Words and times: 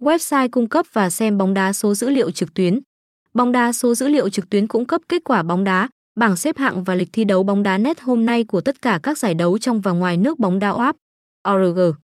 website 0.00 0.48
cung 0.48 0.68
cấp 0.68 0.86
và 0.92 1.10
xem 1.10 1.38
bóng 1.38 1.54
đá 1.54 1.72
số 1.72 1.94
dữ 1.94 2.10
liệu 2.10 2.30
trực 2.30 2.54
tuyến. 2.54 2.80
Bóng 3.34 3.52
đá 3.52 3.72
số 3.72 3.94
dữ 3.94 4.08
liệu 4.08 4.28
trực 4.28 4.50
tuyến 4.50 4.66
cung 4.66 4.84
cấp 4.84 5.00
kết 5.08 5.24
quả 5.24 5.42
bóng 5.42 5.64
đá, 5.64 5.88
bảng 6.16 6.36
xếp 6.36 6.58
hạng 6.58 6.84
và 6.84 6.94
lịch 6.94 7.08
thi 7.12 7.24
đấu 7.24 7.42
bóng 7.42 7.62
đá 7.62 7.78
net 7.78 8.00
hôm 8.00 8.26
nay 8.26 8.44
của 8.44 8.60
tất 8.60 8.82
cả 8.82 9.00
các 9.02 9.18
giải 9.18 9.34
đấu 9.34 9.58
trong 9.58 9.80
và 9.80 9.92
ngoài 9.92 10.16
nước 10.16 10.38
bóng 10.38 10.58
đá 10.58 10.70
OAP. 10.70 10.96
ORG 11.48 12.05